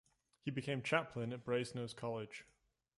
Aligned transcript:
He 0.43 0.49
became 0.49 0.81
chaplain 0.81 1.31
at 1.31 1.45
Brasenose 1.45 1.95
College. 1.95 2.43